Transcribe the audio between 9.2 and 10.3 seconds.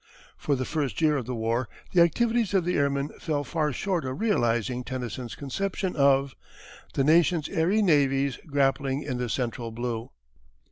central blue.